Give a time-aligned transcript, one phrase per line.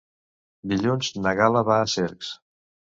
[0.71, 2.37] Dilluns na Gal·la va a Cercs.